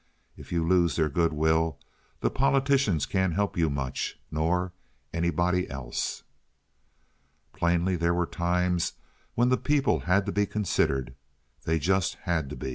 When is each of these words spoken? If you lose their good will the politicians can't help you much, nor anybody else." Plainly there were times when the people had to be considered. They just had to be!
If 0.35 0.51
you 0.51 0.67
lose 0.67 0.95
their 0.95 1.09
good 1.09 1.31
will 1.31 1.77
the 2.21 2.31
politicians 2.31 3.05
can't 3.05 3.35
help 3.35 3.55
you 3.55 3.69
much, 3.69 4.19
nor 4.31 4.73
anybody 5.13 5.69
else." 5.69 6.23
Plainly 7.53 7.95
there 7.97 8.15
were 8.15 8.25
times 8.25 8.93
when 9.35 9.49
the 9.49 9.57
people 9.57 9.99
had 9.99 10.25
to 10.25 10.31
be 10.31 10.47
considered. 10.47 11.13
They 11.65 11.77
just 11.77 12.15
had 12.23 12.49
to 12.49 12.55
be! 12.55 12.69